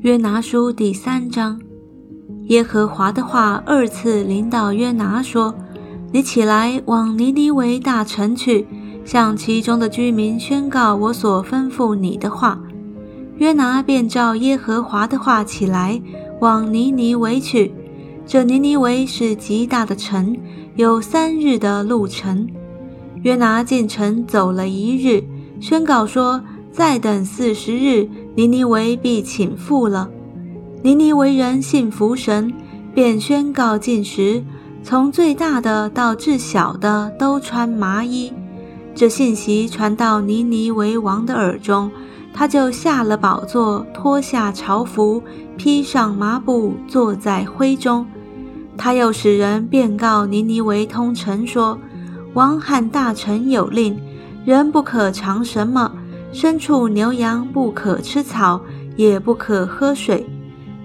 [0.00, 1.60] 约拿书第三章，
[2.44, 5.54] 耶和华的话二次临到约拿说
[6.12, 8.66] ：“你起来往尼尼微大城去，
[9.04, 12.58] 向其中的居民宣告我所吩咐你的话。”
[13.36, 16.00] 约拿便照耶和华的话起来，
[16.40, 17.72] 往尼尼微去。
[18.26, 20.36] 这尼尼微是极大的城，
[20.76, 22.48] 有三日的路程。
[23.22, 25.22] 约拿进城走了一日，
[25.60, 30.08] 宣告说：“再等四十日。”尼尼维必请复了。
[30.82, 32.52] 尼尼微人信服神，
[32.94, 34.44] 便宣告进食，
[34.82, 38.32] 从最大的到至小的都穿麻衣。
[38.94, 41.90] 这信息传到尼尼维王的耳中，
[42.32, 45.22] 他就下了宝座，脱下朝服，
[45.56, 48.06] 披上麻布，坐在灰中。
[48.76, 51.76] 他又使人便告尼尼维通臣说：
[52.34, 53.98] 王和大臣有令，
[54.48, 55.92] 人不可尝什么。
[56.32, 58.58] 牲畜牛羊不可吃草，
[58.96, 60.26] 也不可喝水。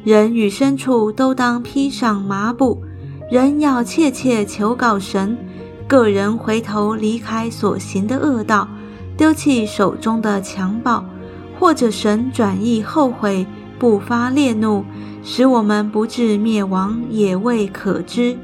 [0.03, 2.83] 人与牲畜都当披上麻布。
[3.31, 5.37] 人要切切求告神，
[5.87, 8.67] 个人回头离开所行的恶道，
[9.15, 11.05] 丢弃手中的强暴，
[11.57, 13.47] 或者神转意后悔，
[13.79, 14.83] 不发烈怒，
[15.23, 18.35] 使我们不至灭亡，也未可知。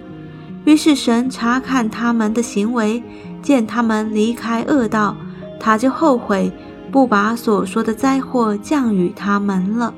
[0.63, 3.03] 于是神查看他们的行为，
[3.41, 5.15] 见他们离开恶道，
[5.59, 6.51] 他就后悔。
[6.91, 9.93] 不把所说的灾祸降与他们了。